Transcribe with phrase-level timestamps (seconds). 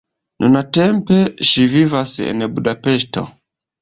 [0.45, 1.19] Nuntempe
[1.49, 3.29] ŝi vivas en Budapeŝto.